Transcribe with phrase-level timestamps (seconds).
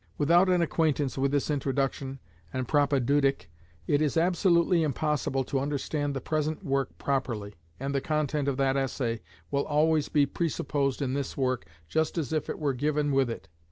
[0.17, 2.17] Without an acquaintance with this introduction
[2.51, 3.51] and propadeutic
[3.85, 8.75] it is absolutely impossible to understand the present work properly, and the content of that
[8.75, 13.29] essay will always be presupposed in this work just as if it were given with
[13.29, 13.47] it.